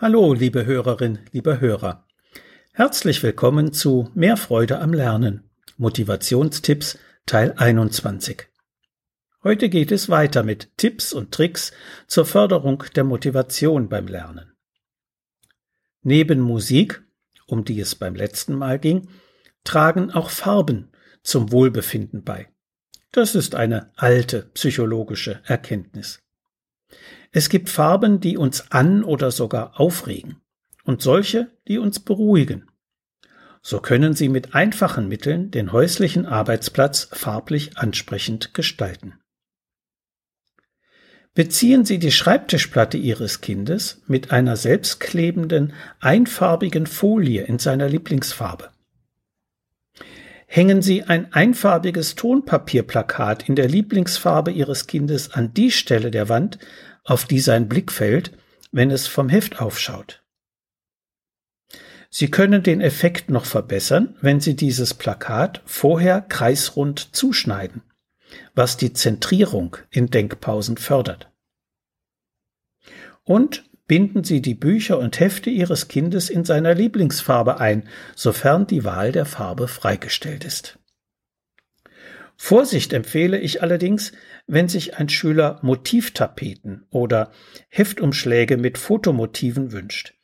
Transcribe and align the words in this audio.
Hallo, 0.00 0.32
liebe 0.32 0.64
Hörerin, 0.64 1.18
lieber 1.32 1.58
Hörer. 1.58 2.06
Herzlich 2.72 3.20
willkommen 3.24 3.72
zu 3.72 4.12
Mehr 4.14 4.36
Freude 4.36 4.78
am 4.78 4.92
Lernen. 4.92 5.50
Motivationstipps 5.76 7.00
Teil 7.26 7.54
21. 7.56 8.46
Heute 9.42 9.68
geht 9.68 9.90
es 9.90 10.08
weiter 10.08 10.44
mit 10.44 10.70
Tipps 10.76 11.12
und 11.12 11.32
Tricks 11.32 11.72
zur 12.06 12.26
Förderung 12.26 12.84
der 12.94 13.02
Motivation 13.02 13.88
beim 13.88 14.06
Lernen. 14.06 14.52
Neben 16.02 16.38
Musik, 16.38 17.02
um 17.48 17.64
die 17.64 17.80
es 17.80 17.96
beim 17.96 18.14
letzten 18.14 18.54
Mal 18.54 18.78
ging, 18.78 19.08
tragen 19.64 20.12
auch 20.12 20.30
Farben 20.30 20.92
zum 21.24 21.50
Wohlbefinden 21.50 22.22
bei. 22.22 22.46
Das 23.10 23.34
ist 23.34 23.56
eine 23.56 23.90
alte 23.96 24.42
psychologische 24.54 25.40
Erkenntnis. 25.44 26.22
Es 27.30 27.48
gibt 27.48 27.68
Farben, 27.68 28.20
die 28.20 28.36
uns 28.36 28.70
an 28.70 29.04
oder 29.04 29.30
sogar 29.30 29.78
aufregen 29.80 30.40
und 30.84 31.02
solche, 31.02 31.50
die 31.68 31.78
uns 31.78 32.00
beruhigen. 32.00 32.70
So 33.60 33.80
können 33.80 34.14
Sie 34.14 34.28
mit 34.28 34.54
einfachen 34.54 35.08
Mitteln 35.08 35.50
den 35.50 35.72
häuslichen 35.72 36.24
Arbeitsplatz 36.24 37.08
farblich 37.12 37.76
ansprechend 37.76 38.54
gestalten. 38.54 39.14
Beziehen 41.34 41.84
Sie 41.84 41.98
die 41.98 42.10
Schreibtischplatte 42.10 42.96
Ihres 42.96 43.40
Kindes 43.40 44.02
mit 44.06 44.32
einer 44.32 44.56
selbstklebenden, 44.56 45.72
einfarbigen 46.00 46.86
Folie 46.86 47.44
in 47.44 47.58
seiner 47.58 47.88
Lieblingsfarbe. 47.88 48.70
Hängen 50.50 50.80
Sie 50.80 51.02
ein 51.02 51.30
einfarbiges 51.34 52.14
Tonpapierplakat 52.14 53.46
in 53.50 53.54
der 53.54 53.68
Lieblingsfarbe 53.68 54.50
Ihres 54.50 54.86
Kindes 54.86 55.30
an 55.30 55.52
die 55.52 55.70
Stelle 55.70 56.10
der 56.10 56.30
Wand, 56.30 56.58
auf 57.04 57.26
die 57.26 57.38
sein 57.38 57.68
Blick 57.68 57.92
fällt, 57.92 58.32
wenn 58.72 58.90
es 58.90 59.06
vom 59.06 59.28
Heft 59.28 59.60
aufschaut. 59.60 60.24
Sie 62.08 62.30
können 62.30 62.62
den 62.62 62.80
Effekt 62.80 63.28
noch 63.28 63.44
verbessern, 63.44 64.16
wenn 64.22 64.40
Sie 64.40 64.56
dieses 64.56 64.94
Plakat 64.94 65.60
vorher 65.66 66.22
kreisrund 66.22 67.14
zuschneiden, 67.14 67.82
was 68.54 68.78
die 68.78 68.94
Zentrierung 68.94 69.76
in 69.90 70.08
Denkpausen 70.08 70.78
fördert. 70.78 71.30
Und 73.22 73.64
binden 73.88 74.22
Sie 74.22 74.40
die 74.40 74.54
Bücher 74.54 74.98
und 74.98 75.18
Hefte 75.18 75.50
Ihres 75.50 75.88
Kindes 75.88 76.30
in 76.30 76.44
seiner 76.44 76.74
Lieblingsfarbe 76.74 77.58
ein, 77.58 77.88
sofern 78.14 78.66
die 78.66 78.84
Wahl 78.84 79.10
der 79.10 79.24
Farbe 79.24 79.66
freigestellt 79.66 80.44
ist. 80.44 80.78
Vorsicht 82.36 82.92
empfehle 82.92 83.40
ich 83.40 83.62
allerdings, 83.62 84.12
wenn 84.46 84.68
sich 84.68 84.96
ein 84.96 85.08
Schüler 85.08 85.58
Motivtapeten 85.62 86.86
oder 86.90 87.32
Heftumschläge 87.68 88.56
mit 88.56 88.78
Fotomotiven 88.78 89.72
wünscht. 89.72 90.14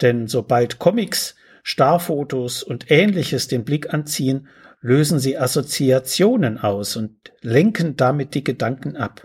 Denn 0.00 0.26
sobald 0.26 0.80
Comics, 0.80 1.36
Starfotos 1.62 2.64
und 2.64 2.90
ähnliches 2.90 3.46
den 3.46 3.64
Blick 3.64 3.94
anziehen, 3.94 4.48
lösen 4.80 5.20
sie 5.20 5.38
Assoziationen 5.38 6.58
aus 6.58 6.96
und 6.96 7.32
lenken 7.40 7.96
damit 7.96 8.34
die 8.34 8.42
Gedanken 8.42 8.96
ab. 8.96 9.24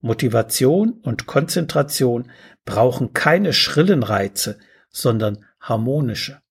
Motivation 0.00 0.92
und 1.02 1.26
Konzentration 1.26 2.30
brauchen 2.68 3.14
keine 3.14 3.54
schrillen 3.54 4.02
Reize, 4.02 4.58
sondern 4.90 5.46
harmonische. 5.58 6.42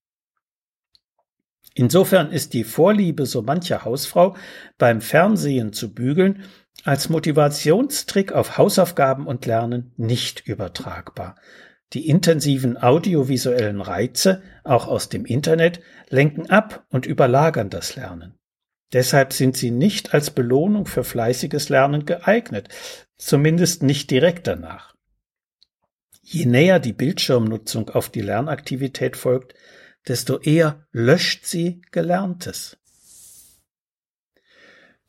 Insofern 1.75 2.31
ist 2.31 2.53
die 2.53 2.63
Vorliebe 2.63 3.27
so 3.27 3.43
mancher 3.43 3.85
Hausfrau 3.85 4.35
beim 4.79 4.99
Fernsehen 4.99 5.73
zu 5.73 5.93
bügeln 5.93 6.43
als 6.83 7.09
Motivationstrick 7.09 8.31
auf 8.31 8.57
Hausaufgaben 8.57 9.27
und 9.27 9.45
Lernen 9.45 9.93
nicht 9.95 10.47
übertragbar. 10.47 11.35
Die 11.93 12.09
intensiven 12.09 12.77
audiovisuellen 12.77 13.79
Reize, 13.79 14.41
auch 14.63 14.87
aus 14.87 15.09
dem 15.09 15.23
Internet, 15.23 15.81
lenken 16.09 16.49
ab 16.49 16.83
und 16.89 17.05
überlagern 17.05 17.69
das 17.69 17.95
Lernen. 17.95 18.39
Deshalb 18.91 19.33
sind 19.33 19.55
sie 19.55 19.69
nicht 19.69 20.15
als 20.15 20.31
Belohnung 20.31 20.87
für 20.87 21.03
fleißiges 21.03 21.69
Lernen 21.69 22.07
geeignet, 22.07 22.69
zumindest 23.17 23.83
nicht 23.83 24.09
direkt 24.09 24.47
danach. 24.47 24.96
Je 26.29 26.45
näher 26.45 26.81
die 26.81 26.91
Bildschirmnutzung 26.91 27.89
auf 27.89 28.09
die 28.09 28.19
Lernaktivität 28.19 29.15
folgt, 29.15 29.53
desto 30.09 30.39
eher 30.39 30.85
löscht 30.91 31.45
sie 31.45 31.81
Gelerntes. 31.91 32.75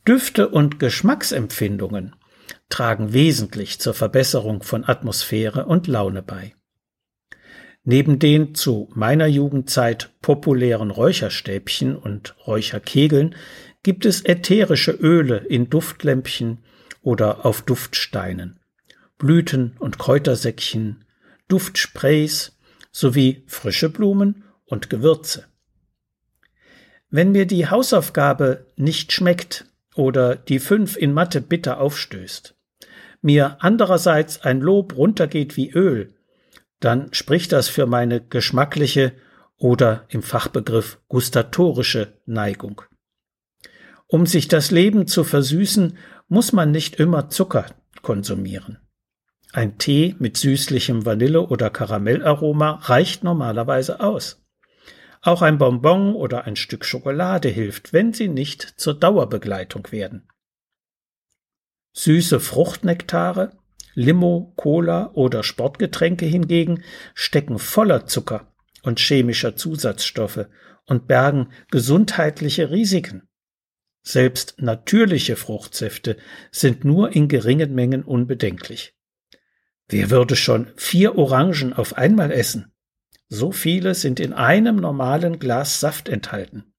Düfte 0.07 0.49
und 0.49 0.79
Geschmacksempfindungen 0.79 2.15
tragen 2.69 3.13
wesentlich 3.15 3.81
zur 3.81 3.95
Verbesserung 3.95 4.63
von 4.63 4.89
Atmosphäre 4.89 5.67
und 5.67 5.89
Laune 5.89 6.23
bei. 6.23 6.55
Neben 7.83 8.21
den 8.21 8.55
zu 8.55 8.89
meiner 8.95 9.27
Jugendzeit 9.27 10.13
populären 10.23 10.93
Räucherstäbchen 10.93 11.97
und 11.97 12.37
Räucherkegeln 12.47 13.35
gibt 13.83 14.07
es 14.07 14.25
ätherische 14.25 14.93
Öle 14.93 15.39
in 15.39 15.69
Duftlämpchen 15.69 16.63
oder 17.03 17.45
auf 17.45 17.63
Duftsteinen, 17.63 18.61
Blüten 19.19 19.77
und 19.81 19.99
Kräutersäckchen, 19.99 21.05
Duftsprays 21.49 22.59
sowie 22.93 23.43
frische 23.47 23.89
Blumen 23.89 24.45
und 24.67 24.91
Gewürze. 24.91 25.47
Wenn 27.11 27.33
mir 27.33 27.47
die 27.47 27.69
Hausaufgabe 27.69 28.67
nicht 28.77 29.13
schmeckt 29.13 29.65
oder 29.95 30.37
die 30.37 30.59
fünf 30.59 30.97
in 30.97 31.13
Mathe 31.13 31.41
bitter 31.41 31.81
aufstößt, 31.81 32.55
mir 33.23 33.57
andererseits 33.61 34.43
ein 34.43 34.61
Lob 34.61 34.97
runtergeht 34.97 35.57
wie 35.57 35.71
Öl, 35.71 36.15
dann 36.81 37.13
spricht 37.13 37.53
das 37.53 37.69
für 37.69 37.87
meine 37.87 38.21
geschmackliche 38.21 39.13
oder 39.57 40.05
im 40.09 40.23
Fachbegriff 40.23 41.01
gustatorische 41.09 42.13
Neigung. 42.27 42.83
Um 44.07 44.27
sich 44.27 44.49
das 44.49 44.71
Leben 44.71 45.07
zu 45.07 45.25
versüßen, 45.25 45.99
muss 46.29 46.53
man 46.53 46.71
nicht 46.71 46.97
immer 46.97 47.29
Zucker 47.29 47.67
konsumieren. 48.03 48.79
Ein 49.53 49.79
Tee 49.79 50.15
mit 50.19 50.37
süßlichem 50.37 51.07
Vanille- 51.07 51.49
oder 51.49 51.71
Karamellaroma 51.71 52.81
reicht 52.83 53.25
normalerweise 53.25 54.01
aus. 54.01 54.45
Auch 55.23 55.43
ein 55.43 55.59
Bonbon 55.59 56.15
oder 56.15 56.45
ein 56.45 56.55
Stück 56.55 56.85
Schokolade 56.85 57.49
hilft, 57.49 57.93
wenn 57.93 58.13
sie 58.13 58.29
nicht 58.29 58.63
zur 58.63 58.95
Dauerbegleitung 58.95 59.91
werden. 59.91 60.29
Süße 61.95 62.41
Fruchtnektare, 62.41 63.57
Limo, 63.95 64.53
Cola 64.57 65.11
oder 65.15 65.43
Sportgetränke 65.43 66.27
hingegen 66.27 66.85
stecken 67.15 67.59
voller 67.59 68.07
Zucker 68.07 68.53
und 68.83 69.01
chemischer 69.01 69.57
Zusatzstoffe 69.57 70.47
und 70.87 71.09
bergen 71.09 71.53
gesundheitliche 71.71 72.71
Risiken. 72.71 73.29
Selbst 74.03 74.55
natürliche 74.59 75.37
Fruchtsäfte 75.37 76.17
sind 76.53 76.85
nur 76.85 77.15
in 77.17 77.29
geringen 77.29 77.75
Mengen 77.75 78.05
unbedenklich. 78.05 78.98
Wer 79.89 80.11
würde 80.11 80.37
schon 80.37 80.71
vier 80.77 81.17
Orangen 81.17 81.73
auf 81.73 81.97
einmal 81.97 82.31
essen? 82.31 82.73
So 83.29 83.53
viele 83.53 83.95
sind 83.95 84.21
in 84.21 84.33
einem 84.33 84.77
normalen 84.77 85.39
Glas 85.39 85.81
Saft 85.81 86.09
enthalten. 86.09 86.75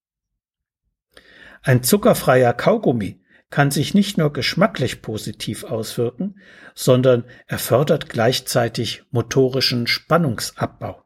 Ein 1.61 1.83
zuckerfreier 1.83 2.53
Kaugummi 2.53 3.21
kann 3.49 3.71
sich 3.71 3.93
nicht 3.93 4.17
nur 4.17 4.31
geschmacklich 4.31 5.01
positiv 5.01 5.63
auswirken, 5.63 6.39
sondern 6.75 7.25
er 7.47 7.59
fördert 7.59 8.09
gleichzeitig 8.09 9.03
motorischen 9.11 9.87
Spannungsabbau. 9.87 11.03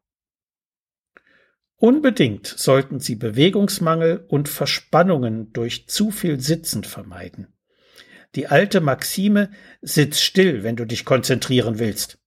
Unbedingt 1.77 2.47
sollten 2.47 2.99
Sie 2.99 3.15
Bewegungsmangel 3.15 4.25
und 4.27 4.47
Verspannungen 4.47 5.51
durch 5.53 5.87
zu 5.87 6.11
viel 6.11 6.39
Sitzen 6.39 6.83
vermeiden. 6.83 7.53
Die 8.35 8.47
alte 8.47 8.81
Maxime 8.81 9.51
Sitz 9.81 10.21
still, 10.21 10.63
wenn 10.63 10.75
du 10.75 10.85
dich 10.85 11.05
konzentrieren 11.05 11.79
willst, 11.79 12.17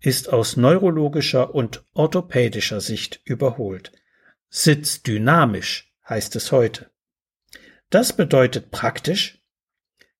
ist 0.00 0.32
aus 0.32 0.56
neurologischer 0.56 1.54
und 1.54 1.84
orthopädischer 1.94 2.80
Sicht 2.80 3.20
überholt. 3.24 3.92
Sitz 4.48 5.02
dynamisch 5.02 5.92
heißt 6.08 6.36
es 6.36 6.52
heute. 6.52 6.90
Das 7.90 8.14
bedeutet 8.14 8.70
praktisch, 8.70 9.42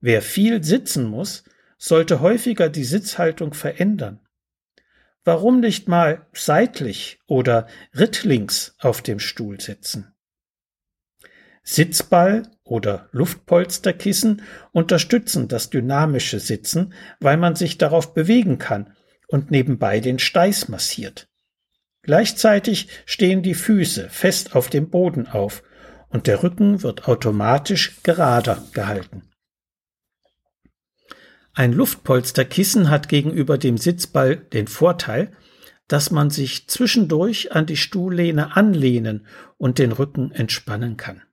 wer 0.00 0.22
viel 0.22 0.64
sitzen 0.64 1.04
muss, 1.04 1.44
sollte 1.78 2.20
häufiger 2.20 2.68
die 2.68 2.84
Sitzhaltung 2.84 3.54
verändern. 3.54 4.20
Warum 5.22 5.60
nicht 5.60 5.86
mal 5.88 6.26
seitlich 6.32 7.20
oder 7.26 7.68
rittlings 7.94 8.74
auf 8.78 9.02
dem 9.02 9.20
Stuhl 9.20 9.60
sitzen? 9.60 10.12
Sitzball 11.70 12.44
oder 12.64 13.10
Luftpolsterkissen 13.12 14.40
unterstützen 14.72 15.48
das 15.48 15.68
dynamische 15.68 16.40
Sitzen, 16.40 16.94
weil 17.20 17.36
man 17.36 17.56
sich 17.56 17.76
darauf 17.76 18.14
bewegen 18.14 18.56
kann 18.56 18.96
und 19.26 19.50
nebenbei 19.50 20.00
den 20.00 20.18
Steiß 20.18 20.70
massiert. 20.70 21.28
Gleichzeitig 22.00 22.88
stehen 23.04 23.42
die 23.42 23.52
Füße 23.52 24.08
fest 24.08 24.56
auf 24.56 24.70
dem 24.70 24.88
Boden 24.88 25.26
auf 25.26 25.62
und 26.08 26.26
der 26.26 26.42
Rücken 26.42 26.82
wird 26.82 27.06
automatisch 27.06 28.02
gerader 28.02 28.64
gehalten. 28.72 29.28
Ein 31.52 31.74
Luftpolsterkissen 31.74 32.88
hat 32.88 33.10
gegenüber 33.10 33.58
dem 33.58 33.76
Sitzball 33.76 34.36
den 34.36 34.68
Vorteil, 34.68 35.32
dass 35.86 36.10
man 36.10 36.30
sich 36.30 36.66
zwischendurch 36.66 37.52
an 37.52 37.66
die 37.66 37.76
Stuhllehne 37.76 38.56
anlehnen 38.56 39.26
und 39.58 39.78
den 39.78 39.92
Rücken 39.92 40.30
entspannen 40.30 40.96
kann. 40.96 41.24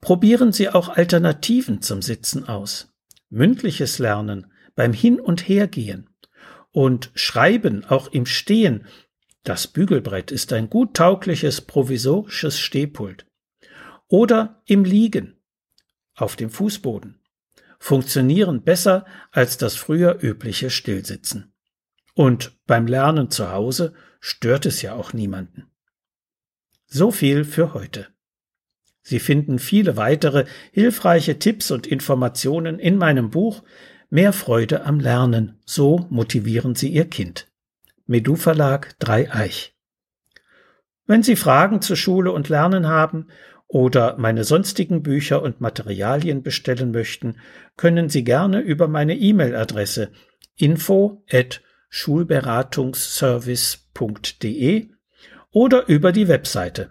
Probieren 0.00 0.52
Sie 0.52 0.68
auch 0.68 0.88
Alternativen 0.88 1.82
zum 1.82 2.02
Sitzen 2.02 2.48
aus. 2.48 2.92
Mündliches 3.28 3.98
Lernen 3.98 4.52
beim 4.74 4.92
Hin- 4.92 5.20
und 5.20 5.48
Hergehen 5.48 6.08
und 6.72 7.10
Schreiben 7.14 7.84
auch 7.84 8.08
im 8.08 8.26
Stehen. 8.26 8.86
Das 9.44 9.66
Bügelbrett 9.66 10.30
ist 10.30 10.52
ein 10.52 10.70
gut 10.70 10.94
taugliches 10.94 11.60
provisorisches 11.60 12.58
Stehpult. 12.58 13.26
Oder 14.08 14.62
im 14.66 14.84
Liegen 14.84 15.36
auf 16.14 16.36
dem 16.36 16.50
Fußboden 16.50 17.20
funktionieren 17.78 18.62
besser 18.62 19.06
als 19.30 19.56
das 19.56 19.76
früher 19.76 20.22
übliche 20.22 20.70
Stillsitzen. 20.70 21.52
Und 22.14 22.58
beim 22.66 22.86
Lernen 22.86 23.30
zu 23.30 23.50
Hause 23.50 23.94
stört 24.20 24.66
es 24.66 24.82
ja 24.82 24.94
auch 24.94 25.12
niemanden. 25.12 25.70
So 26.86 27.10
viel 27.10 27.44
für 27.44 27.72
heute. 27.72 28.08
Sie 29.02 29.18
finden 29.18 29.58
viele 29.58 29.96
weitere 29.96 30.44
hilfreiche 30.72 31.38
Tipps 31.38 31.70
und 31.70 31.86
Informationen 31.86 32.78
in 32.78 32.96
meinem 32.96 33.30
Buch 33.30 33.62
Mehr 34.12 34.32
Freude 34.32 34.84
am 34.84 34.98
Lernen. 34.98 35.60
So 35.64 36.08
motivieren 36.10 36.74
Sie 36.74 36.88
Ihr 36.88 37.04
Kind. 37.04 37.46
Medu 38.06 38.34
Verlag 38.34 38.98
Dreieich. 38.98 39.76
Wenn 41.06 41.22
Sie 41.22 41.36
Fragen 41.36 41.80
zur 41.80 41.94
Schule 41.94 42.32
und 42.32 42.48
Lernen 42.48 42.88
haben 42.88 43.28
oder 43.68 44.16
meine 44.18 44.42
sonstigen 44.42 45.04
Bücher 45.04 45.42
und 45.42 45.60
Materialien 45.60 46.42
bestellen 46.42 46.90
möchten, 46.90 47.36
können 47.76 48.08
Sie 48.08 48.24
gerne 48.24 48.58
über 48.58 48.88
meine 48.88 49.14
E-Mail-Adresse 49.14 50.10
info 50.56 51.22
at 51.30 51.62
schulberatungsservice.de 51.88 54.88
oder 55.52 55.88
über 55.88 56.10
die 56.10 56.26
Webseite 56.26 56.90